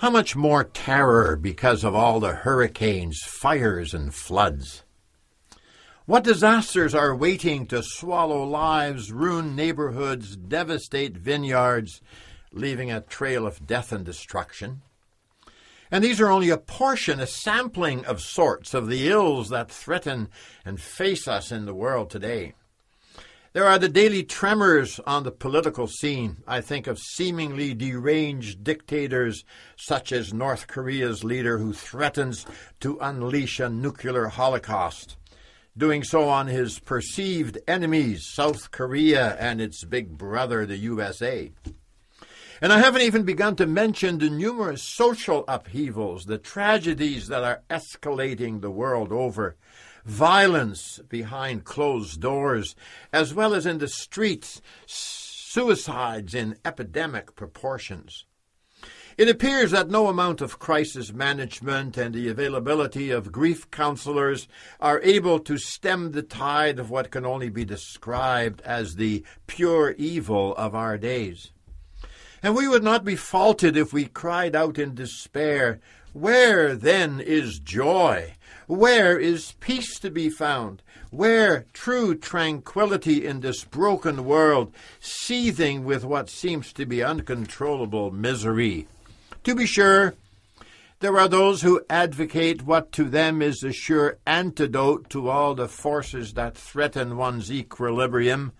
How 0.00 0.08
much 0.08 0.34
more 0.34 0.64
terror 0.64 1.36
because 1.36 1.84
of 1.84 1.94
all 1.94 2.20
the 2.20 2.32
hurricanes, 2.32 3.20
fires, 3.22 3.92
and 3.92 4.14
floods? 4.14 4.82
What 6.06 6.24
disasters 6.24 6.94
are 6.94 7.14
waiting 7.14 7.66
to 7.66 7.82
swallow 7.82 8.42
lives, 8.44 9.12
ruin 9.12 9.54
neighborhoods, 9.54 10.36
devastate 10.36 11.18
vineyards, 11.18 12.00
leaving 12.50 12.90
a 12.90 13.02
trail 13.02 13.46
of 13.46 13.66
death 13.66 13.92
and 13.92 14.02
destruction? 14.02 14.80
And 15.90 16.02
these 16.02 16.18
are 16.18 16.30
only 16.30 16.48
a 16.48 16.56
portion, 16.56 17.20
a 17.20 17.26
sampling 17.26 18.06
of 18.06 18.22
sorts 18.22 18.72
of 18.72 18.88
the 18.88 19.06
ills 19.06 19.50
that 19.50 19.70
threaten 19.70 20.30
and 20.64 20.80
face 20.80 21.28
us 21.28 21.52
in 21.52 21.66
the 21.66 21.74
world 21.74 22.08
today. 22.08 22.54
There 23.52 23.66
are 23.66 23.80
the 23.80 23.88
daily 23.88 24.22
tremors 24.22 25.00
on 25.08 25.24
the 25.24 25.32
political 25.32 25.88
scene. 25.88 26.36
I 26.46 26.60
think 26.60 26.86
of 26.86 27.00
seemingly 27.00 27.74
deranged 27.74 28.62
dictators 28.62 29.44
such 29.74 30.12
as 30.12 30.32
North 30.32 30.68
Korea's 30.68 31.24
leader 31.24 31.58
who 31.58 31.72
threatens 31.72 32.46
to 32.78 32.96
unleash 33.00 33.58
a 33.58 33.68
nuclear 33.68 34.28
holocaust, 34.28 35.16
doing 35.76 36.04
so 36.04 36.28
on 36.28 36.46
his 36.46 36.78
perceived 36.78 37.58
enemies, 37.66 38.24
South 38.24 38.70
Korea 38.70 39.34
and 39.40 39.60
its 39.60 39.82
big 39.82 40.16
brother, 40.16 40.64
the 40.64 40.76
USA. 40.76 41.50
And 42.62 42.72
I 42.72 42.78
haven't 42.78 43.02
even 43.02 43.24
begun 43.24 43.56
to 43.56 43.66
mention 43.66 44.18
the 44.18 44.30
numerous 44.30 44.84
social 44.84 45.44
upheavals, 45.48 46.26
the 46.26 46.38
tragedies 46.38 47.26
that 47.26 47.42
are 47.42 47.62
escalating 47.68 48.60
the 48.60 48.70
world 48.70 49.10
over 49.10 49.56
violence 50.04 51.00
behind 51.08 51.64
closed 51.64 52.20
doors, 52.20 52.74
as 53.12 53.34
well 53.34 53.54
as 53.54 53.66
in 53.66 53.78
the 53.78 53.88
streets, 53.88 54.60
suicides 54.86 56.34
in 56.34 56.56
epidemic 56.64 57.34
proportions. 57.34 58.24
It 59.18 59.28
appears 59.28 59.72
that 59.72 59.90
no 59.90 60.06
amount 60.06 60.40
of 60.40 60.58
crisis 60.58 61.12
management 61.12 61.98
and 61.98 62.14
the 62.14 62.28
availability 62.28 63.10
of 63.10 63.32
grief 63.32 63.70
counselors 63.70 64.48
are 64.80 65.00
able 65.02 65.38
to 65.40 65.58
stem 65.58 66.12
the 66.12 66.22
tide 66.22 66.78
of 66.78 66.88
what 66.88 67.10
can 67.10 67.26
only 67.26 67.50
be 67.50 67.64
described 67.64 68.62
as 68.62 68.94
the 68.94 69.22
pure 69.46 69.94
evil 69.98 70.54
of 70.56 70.74
our 70.74 70.96
days. 70.96 71.52
And 72.42 72.56
we 72.56 72.66
would 72.66 72.82
not 72.82 73.04
be 73.04 73.16
faulted 73.16 73.76
if 73.76 73.92
we 73.92 74.06
cried 74.06 74.56
out 74.56 74.78
in 74.78 74.94
despair, 74.94 75.80
Where 76.14 76.74
then 76.74 77.20
is 77.20 77.58
joy? 77.58 78.36
Where 78.70 79.18
is 79.18 79.54
peace 79.58 79.98
to 79.98 80.12
be 80.12 80.30
found? 80.30 80.84
Where 81.10 81.66
true 81.72 82.14
tranquility 82.14 83.26
in 83.26 83.40
this 83.40 83.64
broken 83.64 84.24
world, 84.24 84.72
seething 85.00 85.82
with 85.82 86.04
what 86.04 86.30
seems 86.30 86.72
to 86.74 86.86
be 86.86 87.02
uncontrollable 87.02 88.12
misery? 88.12 88.86
To 89.42 89.56
be 89.56 89.66
sure, 89.66 90.14
there 91.00 91.18
are 91.18 91.26
those 91.26 91.62
who 91.62 91.84
advocate 91.90 92.62
what 92.62 92.92
to 92.92 93.06
them 93.06 93.42
is 93.42 93.64
a 93.64 93.72
sure 93.72 94.18
antidote 94.24 95.10
to 95.10 95.28
all 95.28 95.56
the 95.56 95.66
forces 95.66 96.34
that 96.34 96.56
threaten 96.56 97.16
one's 97.16 97.50
equilibrium 97.50 98.52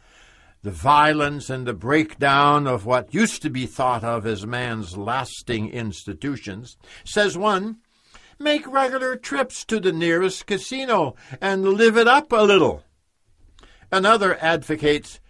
the 0.63 0.73
violence 0.73 1.49
and 1.49 1.67
the 1.67 1.73
breakdown 1.73 2.67
of 2.67 2.85
what 2.85 3.15
used 3.15 3.43
to 3.43 3.49
be 3.49 3.65
thought 3.65 4.03
of 4.03 4.27
as 4.27 4.45
man's 4.45 4.97
lasting 4.97 5.71
institutions. 5.71 6.77
Says 7.05 7.39
one, 7.39 7.79
Make 8.41 8.67
regular 8.67 9.17
trips 9.17 9.67
to 9.67 9.79
the 9.79 9.93
nearest 9.93 10.47
casino 10.47 11.15
and 11.43 11.63
live 11.63 11.99
it 11.99 12.09
up 12.09 12.33
a 12.33 12.43
little. 12.43 12.83
Another 13.93 14.39
advocates 14.41 15.21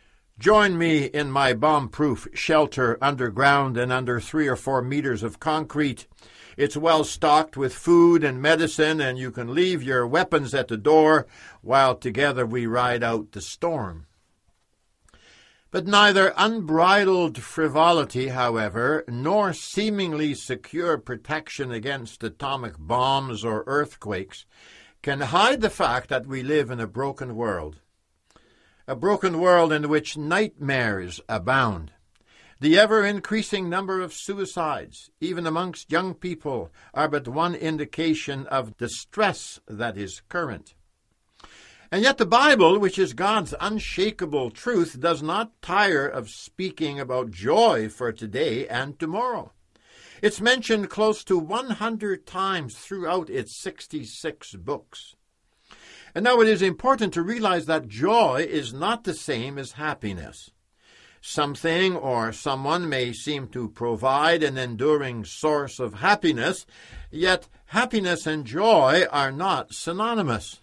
Join 0.40 0.78
me 0.78 1.04
in 1.04 1.30
my 1.30 1.52
bomb 1.52 1.90
proof 1.90 2.26
shelter 2.32 2.96
underground 3.02 3.76
and 3.76 3.92
under 3.92 4.20
three 4.20 4.48
or 4.48 4.56
four 4.56 4.80
meters 4.80 5.22
of 5.22 5.38
concrete. 5.38 6.06
It's 6.56 6.78
well 6.78 7.04
stocked 7.04 7.58
with 7.58 7.74
food 7.74 8.24
and 8.24 8.40
medicine, 8.40 9.02
and 9.02 9.18
you 9.18 9.30
can 9.32 9.54
leave 9.54 9.82
your 9.82 10.06
weapons 10.06 10.54
at 10.54 10.68
the 10.68 10.78
door 10.78 11.26
while 11.60 11.94
together 11.94 12.46
we 12.46 12.64
ride 12.64 13.02
out 13.02 13.32
the 13.32 13.42
storm. 13.42 14.06
But 15.72 15.86
neither 15.86 16.34
unbridled 16.36 17.38
frivolity, 17.38 18.28
however, 18.28 19.04
nor 19.06 19.52
seemingly 19.52 20.34
secure 20.34 20.98
protection 20.98 21.70
against 21.70 22.24
atomic 22.24 22.74
bombs 22.76 23.44
or 23.44 23.62
earthquakes 23.68 24.46
can 25.00 25.20
hide 25.20 25.60
the 25.60 25.70
fact 25.70 26.08
that 26.08 26.26
we 26.26 26.42
live 26.42 26.70
in 26.70 26.80
a 26.80 26.88
broken 26.88 27.36
world. 27.36 27.76
A 28.88 28.96
broken 28.96 29.38
world 29.38 29.72
in 29.72 29.88
which 29.88 30.16
nightmares 30.16 31.20
abound. 31.28 31.92
The 32.58 32.76
ever 32.76 33.06
increasing 33.06 33.70
number 33.70 34.00
of 34.00 34.12
suicides, 34.12 35.08
even 35.20 35.46
amongst 35.46 35.92
young 35.92 36.14
people, 36.14 36.72
are 36.92 37.08
but 37.08 37.28
one 37.28 37.54
indication 37.54 38.46
of 38.48 38.76
the 38.78 38.88
stress 38.88 39.60
that 39.68 39.96
is 39.96 40.20
current. 40.28 40.74
And 41.92 42.02
yet, 42.02 42.18
the 42.18 42.26
Bible, 42.26 42.78
which 42.78 43.00
is 43.00 43.14
God's 43.14 43.52
unshakable 43.60 44.52
truth, 44.52 45.00
does 45.00 45.24
not 45.24 45.60
tire 45.60 46.06
of 46.06 46.30
speaking 46.30 47.00
about 47.00 47.32
joy 47.32 47.88
for 47.88 48.12
today 48.12 48.68
and 48.68 48.96
tomorrow. 48.96 49.52
It's 50.22 50.40
mentioned 50.40 50.88
close 50.88 51.24
to 51.24 51.36
100 51.36 52.26
times 52.26 52.76
throughout 52.76 53.28
its 53.28 53.56
66 53.56 54.54
books. 54.54 55.16
And 56.14 56.22
now 56.24 56.40
it 56.40 56.48
is 56.48 56.62
important 56.62 57.12
to 57.14 57.22
realize 57.22 57.66
that 57.66 57.88
joy 57.88 58.46
is 58.48 58.72
not 58.72 59.02
the 59.02 59.14
same 59.14 59.58
as 59.58 59.72
happiness. 59.72 60.50
Something 61.20 61.96
or 61.96 62.32
someone 62.32 62.88
may 62.88 63.12
seem 63.12 63.48
to 63.48 63.68
provide 63.68 64.42
an 64.44 64.56
enduring 64.56 65.24
source 65.24 65.80
of 65.80 65.94
happiness, 65.94 66.66
yet 67.10 67.48
happiness 67.66 68.26
and 68.26 68.44
joy 68.44 69.06
are 69.10 69.32
not 69.32 69.74
synonymous. 69.74 70.60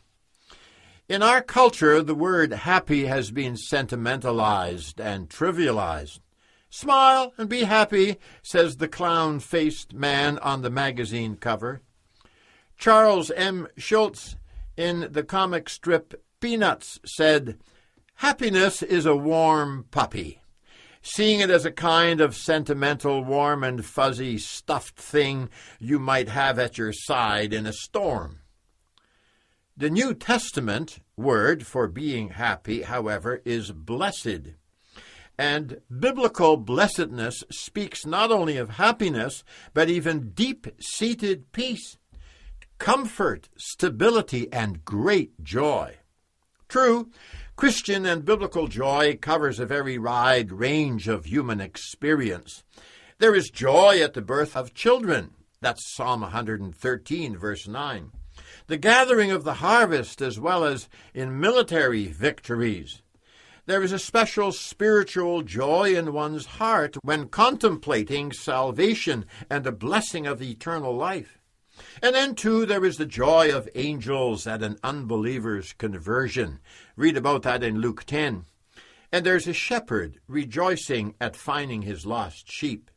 In 1.10 1.24
our 1.24 1.42
culture, 1.42 2.04
the 2.04 2.14
word 2.14 2.52
happy 2.52 3.06
has 3.06 3.32
been 3.32 3.56
sentimentalized 3.56 5.00
and 5.00 5.30
trivialized. 5.30 6.20
Smile 6.70 7.34
and 7.38 7.48
be 7.48 7.64
happy, 7.64 8.18
says 8.44 8.76
the 8.76 8.90
clown 8.90 9.40
faced 9.40 9.94
man 9.94 10.38
on 10.40 10.64
the 10.64 10.70
magazine 10.70 11.38
cover. 11.38 11.80
Charles 12.78 13.32
M. 13.32 13.70
Schulz, 13.78 14.36
in 14.76 15.08
the 15.10 15.24
comic 15.24 15.70
strip 15.70 16.22
Peanuts, 16.42 17.00
said, 17.06 17.58
Happiness 18.16 18.84
is 18.84 19.06
a 19.06 19.16
warm 19.16 19.86
puppy. 19.92 20.42
Seeing 21.02 21.40
it 21.40 21.50
as 21.50 21.64
a 21.64 21.72
kind 21.72 22.20
of 22.20 22.36
sentimental, 22.36 23.24
warm 23.24 23.64
and 23.64 23.86
fuzzy, 23.86 24.38
stuffed 24.38 24.98
thing 24.98 25.48
you 25.80 26.00
might 26.00 26.28
have 26.28 26.60
at 26.60 26.78
your 26.78 26.92
side 26.92 27.54
in 27.54 27.66
a 27.66 27.72
storm. 27.72 28.42
The 29.80 29.92
New 29.92 30.16
Testament 30.16 31.02
word 31.16 31.68
for 31.68 31.88
being 31.88 32.30
happy, 32.30 32.82
however, 32.82 33.44
is 33.46 33.72
blessed. 33.72 34.56
And 35.38 35.82
biblical 36.00 36.58
blessedness 36.58 37.44
speaks 37.52 38.04
not 38.04 38.32
only 38.32 38.58
of 38.58 38.72
happiness, 38.72 39.44
but 39.76 39.88
even 39.88 40.32
deep 40.32 40.66
seated 40.80 41.52
peace, 41.52 42.00
comfort, 42.80 43.50
stability, 43.56 44.52
and 44.52 44.84
great 44.84 45.44
joy. 45.44 45.98
True, 46.68 47.12
Christian 47.56 48.08
and 48.08 48.26
biblical 48.26 48.68
joy 48.68 49.16
covers 49.22 49.60
a 49.60 49.68
very 49.68 50.00
wide 50.00 50.52
range 50.52 51.08
of 51.08 51.26
human 51.26 51.62
experience. 51.62 52.64
There 53.20 53.36
is 53.36 53.52
joy 53.52 54.02
at 54.02 54.16
the 54.16 54.24
birth 54.24 54.58
of 54.58 54.74
children. 54.74 55.36
That's 55.62 55.94
Psalm 55.94 56.22
113, 56.22 57.38
verse 57.38 57.68
9 57.68 58.12
the 58.68 58.78
gathering 58.78 59.32
of 59.32 59.44
the 59.44 59.56
harvest 59.56 60.22
as 60.22 60.40
well 60.40 60.64
as 60.64 60.90
in 61.14 61.40
military 61.40 62.08
victories. 62.08 63.02
There 63.66 63.84
is 63.84 63.92
a 63.92 64.00
special 64.00 64.54
spiritual 64.54 65.42
joy 65.42 65.94
in 65.94 66.14
one's 66.14 66.46
heart 66.46 66.96
when 67.04 67.28
contemplating 67.28 68.32
salvation 68.32 69.26
and 69.50 69.64
the 69.64 69.74
blessing 69.74 70.26
of 70.26 70.42
eternal 70.42 70.96
life. 70.96 71.38
And 72.02 72.16
then, 72.16 72.34
too, 72.34 72.66
there 72.66 72.86
is 72.86 72.98
the 72.98 73.06
joy 73.06 73.54
of 73.54 73.70
angels 73.76 74.48
at 74.48 74.64
an 74.64 74.78
unbeliever's 74.84 75.74
conversion. 75.74 76.60
Read 76.96 77.18
about 77.18 77.44
that 77.44 77.62
in 77.62 77.80
Luke 77.82 78.06
10. 78.06 78.46
And 79.12 79.26
there's 79.26 79.48
a 79.48 79.54
shepherd 79.54 80.20
rejoicing 80.28 81.16
at 81.20 81.36
finding 81.36 81.82
his 81.82 82.06
lost 82.06 82.52
sheep. 82.52 82.90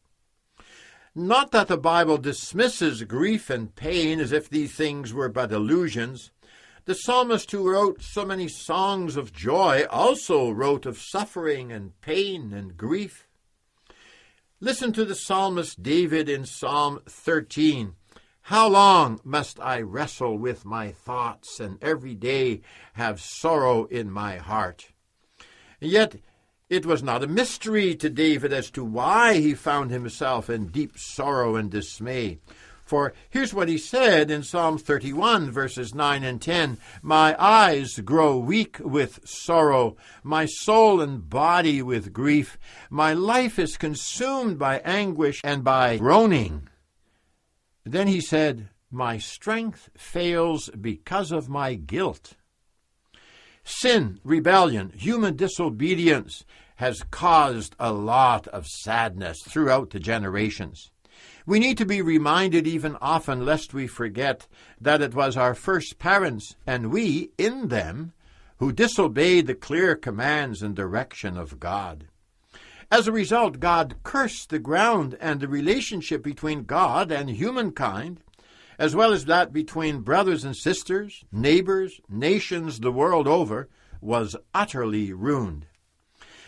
Not 1.15 1.51
that 1.51 1.67
the 1.67 1.77
Bible 1.77 2.19
dismisses 2.19 3.03
grief 3.03 3.51
and 3.51 3.75
pain 3.75 4.21
as 4.21 4.31
if 4.31 4.49
these 4.49 4.73
things 4.73 5.13
were 5.13 5.29
but 5.29 5.51
illusions. 5.51 6.31
The 6.85 6.95
psalmist 6.95 7.51
who 7.51 7.69
wrote 7.69 8.01
so 8.01 8.25
many 8.25 8.47
songs 8.47 9.17
of 9.17 9.33
joy 9.33 9.87
also 9.91 10.51
wrote 10.51 10.87
of 10.87 10.99
suffering 11.01 11.73
and 11.73 12.01
pain 12.01 12.53
and 12.53 12.77
grief. 12.77 13.27
Listen 14.61 14.93
to 14.93 15.05
the 15.05 15.17
psalmist 15.17 15.83
David 15.83 16.29
in 16.29 16.45
Psalm 16.45 17.01
13. 17.07 17.95
How 18.43 18.69
long 18.69 19.21
must 19.25 19.59
I 19.59 19.81
wrestle 19.81 20.39
with 20.39 20.65
my 20.65 20.93
thoughts 20.93 21.59
and 21.59 21.83
every 21.83 22.15
day 22.15 22.61
have 22.93 23.21
sorrow 23.21 23.87
in 23.87 24.13
my 24.13 24.37
heart? 24.37 24.93
Yet 25.81 26.17
it 26.71 26.87
was 26.87 27.03
not 27.03 27.25
a 27.25 27.27
mystery 27.27 27.97
to 27.97 28.09
David 28.09 28.53
as 28.53 28.71
to 28.71 28.85
why 28.85 29.35
he 29.35 29.55
found 29.55 29.91
himself 29.91 30.49
in 30.49 30.69
deep 30.69 30.97
sorrow 30.97 31.57
and 31.57 31.69
dismay. 31.69 32.39
For 32.85 33.13
here's 33.29 33.53
what 33.53 33.69
he 33.69 33.77
said 33.77 34.31
in 34.31 34.43
Psalm 34.45 34.79
31, 34.79 35.51
verses 35.51 35.95
9 35.95 36.25
and 36.25 36.41
10 36.41 36.79
My 37.03 37.37
eyes 37.39 37.99
grow 37.99 38.37
weak 38.37 38.79
with 38.81 39.21
sorrow, 39.29 39.97
my 40.23 40.47
soul 40.47 41.01
and 41.01 41.29
body 41.29 41.83
with 41.83 42.13
grief. 42.13 42.57
My 42.89 43.15
life 43.15 43.59
is 43.59 43.77
consumed 43.77 44.59
by 44.59 44.79
anguish 44.79 45.41
and 45.45 45.63
by 45.63 45.99
groaning. 45.99 46.69
Then 47.85 48.07
he 48.07 48.21
said, 48.21 48.69
My 48.91 49.19
strength 49.19 49.91
fails 49.97 50.69
because 50.71 51.33
of 51.33 51.49
my 51.49 51.75
guilt. 51.75 52.35
Sin, 53.81 54.21
rebellion, 54.25 54.93
human 54.95 55.37
disobedience 55.37 56.45
has 56.77 57.03
caused 57.11 57.75
a 57.81 57.91
lot 57.91 58.47
of 58.49 58.67
sadness 58.67 59.41
throughout 59.49 59.89
the 59.89 59.99
generations. 59.99 60.91
We 61.47 61.61
need 61.61 61.79
to 61.79 61.87
be 61.87 62.03
reminded 62.03 62.67
even 62.67 62.99
often, 63.01 63.47
lest 63.47 63.73
we 63.73 63.87
forget, 63.87 64.47
that 64.83 65.01
it 65.01 65.15
was 65.15 65.35
our 65.35 65.55
first 65.55 65.99
parents, 65.99 66.57
and 66.67 66.91
we 66.91 67.31
in 67.39 67.69
them, 67.69 68.13
who 68.59 68.71
disobeyed 68.71 69.47
the 69.47 69.55
clear 69.55 69.97
commands 69.97 70.61
and 70.61 70.77
direction 70.77 71.39
of 71.39 71.59
God. 71.59 72.05
As 72.91 73.09
a 73.09 73.13
result, 73.13 73.61
God 73.61 73.95
cursed 74.03 74.51
the 74.51 74.59
ground 74.59 75.17
and 75.23 75.41
the 75.41 75.49
relationship 75.49 76.23
between 76.23 76.65
God 76.65 77.11
and 77.11 77.31
humankind, 77.31 78.21
as 78.81 78.97
well 78.97 79.13
as 79.13 79.27
that 79.27 79.53
between 79.53 80.01
brothers 80.01 80.43
and 80.43 80.57
sisters, 80.57 81.23
neighbors, 81.31 82.01
nations 82.09 82.81
the 82.81 82.91
world 82.91 83.29
over, 83.29 83.69
was 84.01 84.35
utterly 84.55 85.13
ruined. 85.13 85.67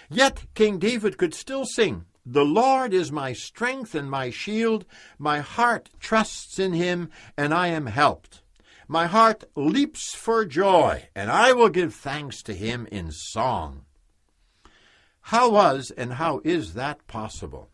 Yet 0.09 0.47
King 0.55 0.79
David 0.79 1.19
could 1.19 1.35
still 1.35 1.67
sing, 1.67 2.07
The 2.25 2.45
Lord 2.45 2.95
is 2.95 3.13
my 3.13 3.35
strength 3.35 3.95
and 3.95 4.11
my 4.11 4.31
shield. 4.31 4.87
My 5.19 5.41
heart 5.41 5.91
trusts 6.01 6.59
in 6.59 6.73
him, 6.73 7.11
and 7.37 7.53
I 7.53 7.67
am 7.67 7.85
helped. 7.85 8.41
My 8.89 9.07
heart 9.07 9.45
leaps 9.55 10.15
for 10.15 10.47
joy, 10.47 11.09
and 11.15 11.31
I 11.31 11.53
will 11.53 11.69
give 11.69 11.95
thanks 11.95 12.43
to 12.45 12.55
him 12.55 12.89
in 12.91 13.11
song. 13.13 13.85
How 15.21 15.51
was 15.51 15.91
and 15.91 16.15
how 16.15 16.41
is 16.45 16.73
that 16.73 17.07
possible? 17.07 17.72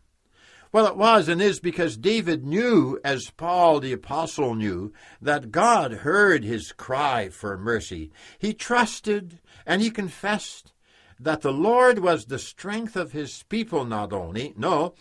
Well, 0.71 0.85
it 0.85 0.97
was 0.97 1.27
and 1.27 1.41
is 1.41 1.59
because 1.59 1.97
David 1.97 2.45
knew, 2.45 2.99
as 3.03 3.31
Paul 3.31 3.79
the 3.79 3.93
Apostle 3.93 4.53
knew, 4.53 4.93
that 5.21 5.51
God 5.51 5.91
heard 5.93 6.43
his 6.43 6.71
cry 6.71 7.29
for 7.29 7.57
mercy. 7.57 8.11
He 8.37 8.53
trusted 8.53 9.39
and 9.65 9.81
he 9.81 9.89
confessed 9.89 10.73
that 11.19 11.41
the 11.41 11.51
Lord 11.51 11.99
was 11.99 12.25
the 12.25 12.39
strength 12.39 12.95
of 12.95 13.11
his 13.11 13.43
people, 13.49 13.83
not 13.83 14.13
only, 14.13 14.53
no, 14.55 14.93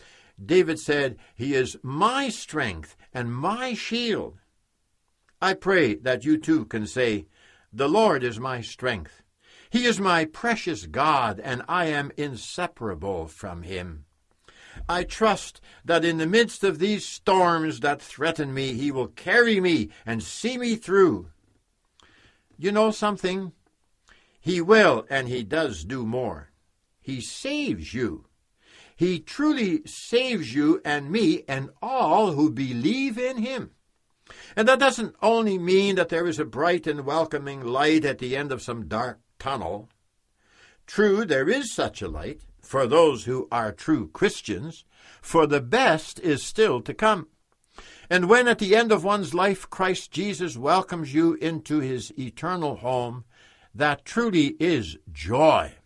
David 0.42 0.78
said, 0.78 1.18
He 1.34 1.54
is 1.54 1.76
my 1.82 2.28
strength 2.28 2.96
and 3.12 3.34
my 3.34 3.74
shield. 3.74 4.38
I 5.40 5.54
pray 5.54 5.94
that 5.96 6.24
you 6.24 6.38
too 6.38 6.64
can 6.64 6.86
say, 6.86 7.26
The 7.72 7.88
Lord 7.88 8.24
is 8.24 8.40
my 8.40 8.60
strength 8.62 9.22
he 9.70 9.84
is 9.84 10.00
my 10.00 10.24
precious 10.24 10.86
God, 10.86 11.40
and 11.40 11.62
I 11.68 11.86
am 11.86 12.10
inseparable 12.16 13.26
from 13.26 13.62
him. 13.62 14.06
I 14.88 15.04
trust 15.04 15.60
that 15.84 16.04
in 16.04 16.16
the 16.16 16.26
midst 16.26 16.64
of 16.64 16.78
these 16.78 17.04
storms 17.04 17.80
that 17.80 18.00
threaten 18.00 18.54
me, 18.54 18.72
he 18.72 18.90
will 18.90 19.08
carry 19.08 19.60
me 19.60 19.90
and 20.06 20.22
see 20.22 20.56
me 20.56 20.76
through. 20.76 21.28
You 22.56 22.72
know 22.72 22.90
something? 22.90 23.52
He 24.40 24.62
will, 24.62 25.04
and 25.10 25.28
he 25.28 25.42
does 25.42 25.84
do 25.84 26.06
more. 26.06 26.52
He 27.02 27.20
saves 27.20 27.92
you. 27.92 28.26
He 28.96 29.20
truly 29.20 29.82
saves 29.84 30.54
you 30.54 30.80
and 30.84 31.10
me 31.10 31.44
and 31.46 31.70
all 31.82 32.32
who 32.32 32.50
believe 32.50 33.18
in 33.18 33.38
him. 33.38 33.72
And 34.56 34.66
that 34.68 34.78
doesn't 34.78 35.16
only 35.22 35.58
mean 35.58 35.96
that 35.96 36.08
there 36.08 36.26
is 36.26 36.38
a 36.38 36.44
bright 36.44 36.86
and 36.86 37.04
welcoming 37.04 37.60
light 37.60 38.04
at 38.04 38.18
the 38.18 38.36
end 38.36 38.52
of 38.52 38.62
some 38.62 38.88
dark 38.88 39.20
tunnel. 39.38 39.88
True, 40.86 41.24
there 41.24 41.48
is 41.48 41.72
such 41.72 42.00
a 42.00 42.08
light 42.08 42.40
for 42.68 42.86
those 42.86 43.24
who 43.24 43.48
are 43.50 43.72
true 43.72 44.08
Christians, 44.08 44.84
for 45.22 45.46
the 45.46 45.62
best 45.62 46.20
is 46.20 46.42
still 46.42 46.82
to 46.82 46.92
come. 46.92 47.28
And 48.10 48.28
when 48.28 48.46
at 48.46 48.58
the 48.58 48.76
end 48.76 48.92
of 48.92 49.02
one's 49.02 49.32
life 49.32 49.70
Christ 49.70 50.10
Jesus 50.10 50.54
welcomes 50.58 51.14
you 51.14 51.32
into 51.36 51.80
his 51.80 52.12
eternal 52.18 52.76
home, 52.76 53.24
that 53.74 54.04
truly 54.04 54.48
is 54.60 54.98
joy. 55.10 55.76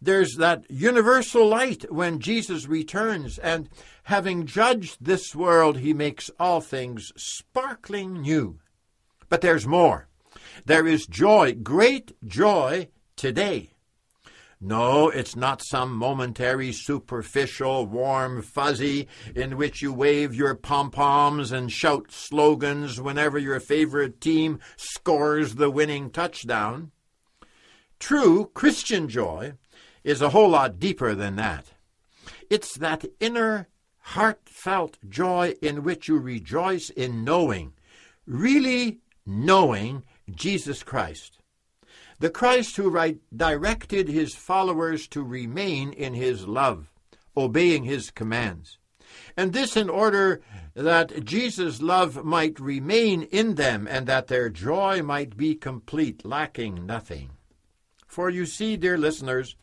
There's 0.00 0.36
that 0.36 0.70
universal 0.70 1.48
light 1.48 1.90
when 1.90 2.20
Jesus 2.20 2.68
returns, 2.68 3.36
and 3.38 3.68
having 4.04 4.46
judged 4.46 4.98
this 5.00 5.34
world, 5.34 5.78
he 5.78 5.92
makes 5.92 6.30
all 6.38 6.60
things 6.60 7.12
sparkling 7.16 8.22
new. 8.22 8.60
But 9.28 9.40
there's 9.40 9.66
more. 9.66 10.06
There 10.66 10.86
is 10.86 11.08
joy, 11.08 11.54
great 11.54 12.12
joy 12.24 12.90
today. 13.16 13.75
No, 14.60 15.10
it's 15.10 15.36
not 15.36 15.62
some 15.62 15.94
momentary, 15.94 16.72
superficial, 16.72 17.84
warm 17.86 18.40
fuzzy 18.40 19.06
in 19.34 19.58
which 19.58 19.82
you 19.82 19.92
wave 19.92 20.34
your 20.34 20.54
pom 20.54 20.90
poms 20.90 21.52
and 21.52 21.70
shout 21.70 22.10
slogans 22.10 22.98
whenever 22.98 23.38
your 23.38 23.60
favorite 23.60 24.18
team 24.18 24.58
scores 24.76 25.56
the 25.56 25.70
winning 25.70 26.08
touchdown. 26.08 26.90
True 27.98 28.50
Christian 28.54 29.10
joy 29.10 29.52
is 30.02 30.22
a 30.22 30.30
whole 30.30 30.50
lot 30.50 30.78
deeper 30.78 31.14
than 31.14 31.36
that. 31.36 31.72
It's 32.48 32.78
that 32.78 33.04
inner, 33.20 33.68
heartfelt 34.00 34.98
joy 35.06 35.54
in 35.60 35.82
which 35.82 36.08
you 36.08 36.16
rejoice 36.18 36.88
in 36.88 37.24
knowing, 37.24 37.74
really 38.26 39.00
knowing 39.26 40.04
Jesus 40.34 40.82
Christ. 40.82 41.38
The 42.18 42.30
Christ 42.30 42.76
who 42.76 42.88
right 42.88 43.18
directed 43.34 44.08
his 44.08 44.34
followers 44.34 45.06
to 45.08 45.22
remain 45.22 45.92
in 45.92 46.14
his 46.14 46.46
love, 46.46 46.90
obeying 47.36 47.84
his 47.84 48.10
commands. 48.10 48.78
And 49.36 49.52
this 49.52 49.76
in 49.76 49.90
order 49.90 50.40
that 50.74 51.24
Jesus' 51.24 51.82
love 51.82 52.24
might 52.24 52.58
remain 52.58 53.22
in 53.24 53.56
them 53.56 53.86
and 53.86 54.06
that 54.06 54.28
their 54.28 54.48
joy 54.48 55.02
might 55.02 55.36
be 55.36 55.54
complete, 55.54 56.24
lacking 56.24 56.86
nothing. 56.86 57.30
For 58.06 58.30
you 58.30 58.46
see, 58.46 58.76
dear 58.76 58.96
listeners, 58.96 59.56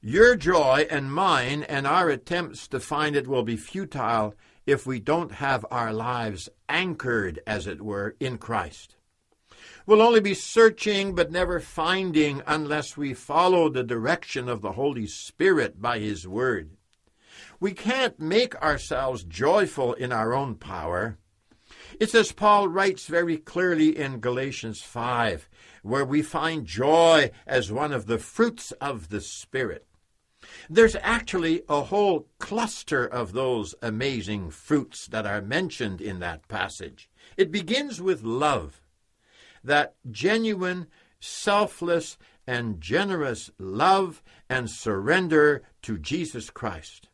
your 0.00 0.36
joy 0.36 0.86
and 0.90 1.12
mine 1.12 1.64
and 1.64 1.86
our 1.86 2.08
attempts 2.08 2.68
to 2.68 2.80
find 2.80 3.16
it 3.16 3.26
will 3.26 3.42
be 3.42 3.56
futile 3.56 4.34
if 4.66 4.86
we 4.86 5.00
don't 5.00 5.32
have 5.32 5.66
our 5.70 5.92
lives 5.92 6.48
anchored, 6.68 7.40
as 7.46 7.66
it 7.66 7.82
were, 7.82 8.14
in 8.20 8.38
Christ. 8.38 8.96
We'll 9.84 10.02
only 10.02 10.20
be 10.20 10.34
searching 10.34 11.16
but 11.16 11.32
never 11.32 11.58
finding 11.58 12.40
unless 12.46 12.96
we 12.96 13.14
follow 13.14 13.68
the 13.68 13.82
direction 13.82 14.48
of 14.48 14.60
the 14.60 14.72
Holy 14.72 15.08
Spirit 15.08 15.82
by 15.82 15.98
His 15.98 16.26
Word. 16.26 16.76
We 17.58 17.72
can't 17.72 18.20
make 18.20 18.54
ourselves 18.62 19.24
joyful 19.24 19.94
in 19.94 20.12
our 20.12 20.34
own 20.34 20.54
power. 20.54 21.18
It's 21.98 22.14
as 22.14 22.30
Paul 22.30 22.68
writes 22.68 23.08
very 23.08 23.36
clearly 23.36 23.96
in 23.98 24.20
Galatians 24.20 24.82
5, 24.82 25.48
where 25.82 26.04
we 26.04 26.22
find 26.22 26.64
joy 26.64 27.32
as 27.44 27.72
one 27.72 27.92
of 27.92 28.06
the 28.06 28.18
fruits 28.18 28.70
of 28.80 29.08
the 29.08 29.20
Spirit. 29.20 29.86
There's 30.70 30.96
actually 31.02 31.62
a 31.68 31.82
whole 31.82 32.28
cluster 32.38 33.04
of 33.04 33.32
those 33.32 33.74
amazing 33.82 34.50
fruits 34.50 35.08
that 35.08 35.26
are 35.26 35.42
mentioned 35.42 36.00
in 36.00 36.20
that 36.20 36.46
passage. 36.46 37.10
It 37.36 37.50
begins 37.50 38.00
with 38.00 38.22
love 38.22 38.80
that 39.64 39.94
genuine, 40.10 40.86
selfless, 41.20 42.18
and 42.46 42.80
generous 42.80 43.50
love 43.58 44.22
and 44.48 44.68
surrender 44.68 45.62
to 45.82 45.98
Jesus 45.98 46.50
Christ. 46.50 47.08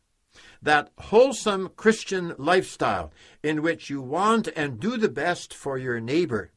That 0.61 0.91
wholesome 0.97 1.69
Christian 1.75 2.33
lifestyle 2.37 3.13
in 3.43 3.61
which 3.61 3.89
you 3.89 4.01
want 4.01 4.49
and 4.55 4.79
do 4.79 4.97
the 4.97 5.09
best 5.09 5.53
for 5.53 5.77
your 5.77 5.99
neighbor. 5.99 6.51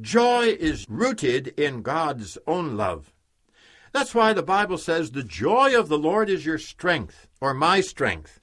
Joy 0.00 0.56
is 0.58 0.86
rooted 0.88 1.48
in 1.58 1.82
God's 1.82 2.38
own 2.46 2.76
love. 2.76 3.12
That's 3.92 4.14
why 4.14 4.32
the 4.32 4.42
Bible 4.42 4.78
says, 4.78 5.10
The 5.10 5.22
joy 5.22 5.78
of 5.78 5.88
the 5.88 5.98
Lord 5.98 6.30
is 6.30 6.46
your 6.46 6.58
strength, 6.58 7.28
or 7.40 7.52
my 7.52 7.80
strength. 7.82 8.40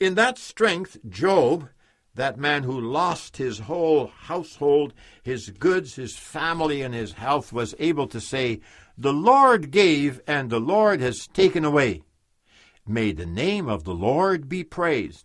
In 0.00 0.16
that 0.16 0.38
strength, 0.38 0.98
Job, 1.08 1.68
that 2.14 2.38
man 2.38 2.62
who 2.62 2.78
lost 2.78 3.38
his 3.38 3.60
whole 3.60 4.08
household, 4.08 4.92
his 5.22 5.50
goods, 5.50 5.94
his 5.94 6.16
family, 6.16 6.82
and 6.82 6.94
his 6.94 7.12
health, 7.12 7.52
was 7.52 7.74
able 7.78 8.06
to 8.08 8.20
say, 8.20 8.60
The 8.98 9.12
Lord 9.12 9.70
gave, 9.70 10.20
and 10.26 10.50
the 10.50 10.60
Lord 10.60 11.00
has 11.00 11.26
taken 11.26 11.64
away. 11.64 12.02
May 12.86 13.12
the 13.12 13.26
name 13.26 13.68
of 13.68 13.84
the 13.84 13.94
Lord 13.94 14.48
be 14.48 14.62
praised. 14.64 15.24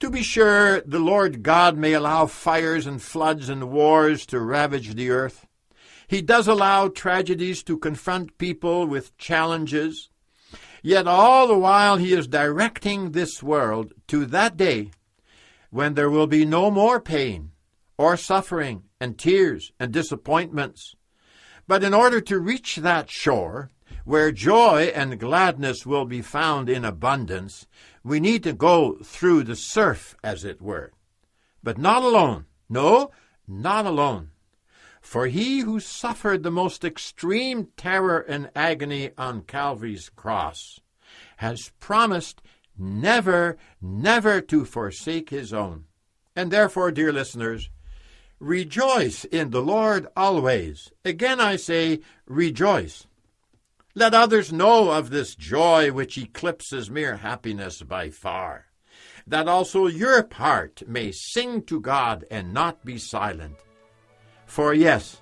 To 0.00 0.10
be 0.10 0.22
sure, 0.22 0.80
the 0.82 1.00
Lord 1.00 1.42
God 1.42 1.76
may 1.76 1.92
allow 1.92 2.26
fires 2.26 2.86
and 2.86 3.02
floods 3.02 3.48
and 3.48 3.70
wars 3.70 4.26
to 4.26 4.40
ravage 4.40 4.94
the 4.94 5.10
earth. 5.10 5.46
He 6.06 6.22
does 6.22 6.48
allow 6.48 6.88
tragedies 6.88 7.62
to 7.64 7.76
confront 7.76 8.38
people 8.38 8.86
with 8.86 9.16
challenges. 9.18 10.08
Yet 10.82 11.06
all 11.06 11.48
the 11.48 11.58
while 11.58 11.96
he 11.96 12.12
is 12.12 12.28
directing 12.28 13.10
this 13.10 13.42
world 13.42 13.92
to 14.06 14.24
that 14.26 14.56
day 14.56 14.90
when 15.70 15.94
there 15.94 16.10
will 16.10 16.26
be 16.26 16.44
no 16.44 16.70
more 16.70 17.00
pain 17.00 17.50
or 17.96 18.16
suffering 18.16 18.84
and 19.00 19.18
tears 19.18 19.72
and 19.78 19.92
disappointments. 19.92 20.94
But 21.66 21.84
in 21.84 21.92
order 21.92 22.20
to 22.22 22.38
reach 22.38 22.76
that 22.76 23.10
shore, 23.10 23.70
where 24.04 24.32
joy 24.32 24.90
and 24.94 25.20
gladness 25.20 25.84
will 25.84 26.06
be 26.06 26.22
found 26.22 26.70
in 26.70 26.84
abundance, 26.84 27.66
we 28.02 28.20
need 28.20 28.42
to 28.44 28.52
go 28.52 28.96
through 29.02 29.44
the 29.44 29.56
surf, 29.56 30.16
as 30.24 30.44
it 30.44 30.62
were. 30.62 30.92
But 31.62 31.76
not 31.76 32.02
alone. 32.02 32.46
No, 32.70 33.10
not 33.46 33.84
alone. 33.84 34.30
For 35.02 35.26
he 35.26 35.60
who 35.60 35.80
suffered 35.80 36.42
the 36.42 36.50
most 36.50 36.84
extreme 36.84 37.68
terror 37.76 38.18
and 38.20 38.50
agony 38.54 39.10
on 39.18 39.42
Calvary's 39.42 40.08
cross 40.08 40.80
has 41.38 41.72
promised 41.80 42.42
never, 42.78 43.56
never 43.80 44.40
to 44.40 44.64
forsake 44.64 45.30
his 45.30 45.52
own. 45.52 45.84
And 46.36 46.50
therefore, 46.50 46.92
dear 46.92 47.12
listeners, 47.12 47.70
rejoice 48.38 49.24
in 49.24 49.50
the 49.50 49.62
Lord 49.62 50.06
always. 50.16 50.92
Again 51.04 51.40
I 51.40 51.56
say, 51.56 52.00
rejoice. 52.26 53.06
Let 53.94 54.14
others 54.14 54.52
know 54.52 54.90
of 54.92 55.10
this 55.10 55.34
joy 55.34 55.90
which 55.90 56.18
eclipses 56.18 56.88
mere 56.90 57.16
happiness 57.16 57.82
by 57.82 58.10
far, 58.10 58.66
that 59.26 59.48
also 59.48 59.86
your 59.86 60.22
part 60.22 60.82
may 60.86 61.10
sing 61.10 61.62
to 61.62 61.80
God 61.80 62.24
and 62.30 62.54
not 62.54 62.84
be 62.84 62.98
silent. 62.98 63.56
For 64.46 64.72
yes, 64.72 65.20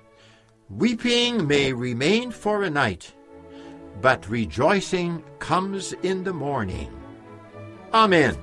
weeping 0.69 1.47
may 1.47 1.73
remain 1.73 2.31
for 2.31 2.63
a 2.63 2.71
night, 2.71 3.15
but 4.03 4.29
rejoicing 4.29 5.25
comes 5.39 5.95
in 6.03 6.25
the 6.25 6.35
morning. 6.35 6.96
Amen. 7.93 8.37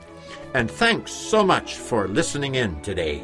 And 0.53 0.69
thanks 0.69 1.11
so 1.11 1.43
much 1.43 1.75
for 1.75 2.07
listening 2.07 2.55
in 2.55 2.79
today. 2.81 3.23